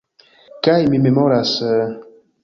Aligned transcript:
Kaj 0.67 0.77
mi 0.93 1.01
memoras... 1.03 1.51